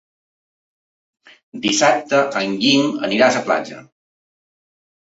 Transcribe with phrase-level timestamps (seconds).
[1.67, 3.89] Dissabte en Guim irà a la platja.